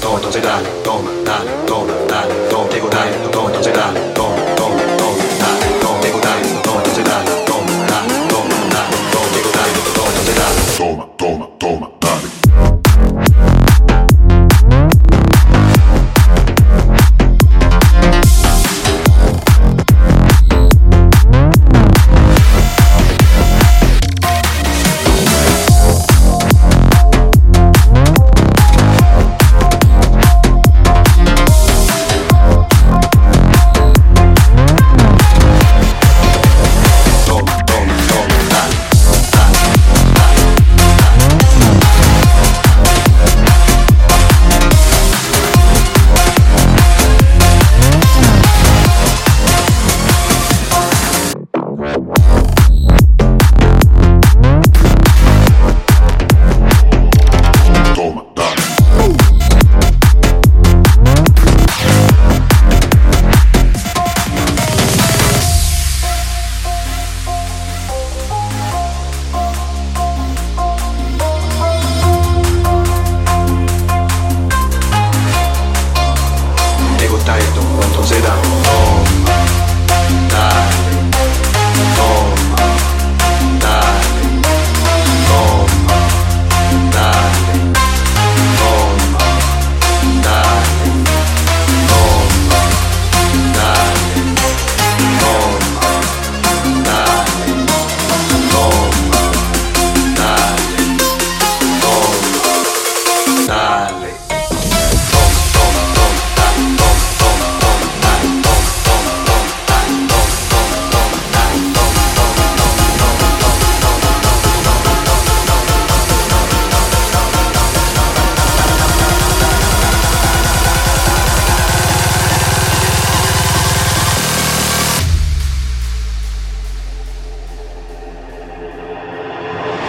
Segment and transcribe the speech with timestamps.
[0.00, 4.57] どう閉じたどうなったどうなったどう手応えどう閉じたどう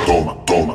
[0.09, 0.68] toma, toma.